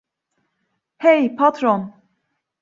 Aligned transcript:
Hey, 0.99 1.29
patron! 1.29 1.93